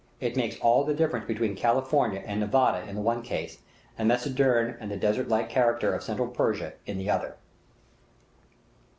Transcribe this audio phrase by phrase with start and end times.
[0.19, 3.59] It makes all the difference between California and Nevada in the one case,
[3.99, 7.37] and Mazanderan and the desert like character of Central Persia in the other.